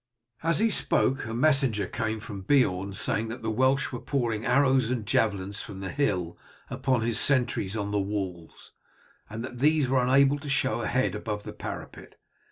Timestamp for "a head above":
10.81-11.43